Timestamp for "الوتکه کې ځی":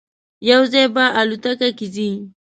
1.19-2.09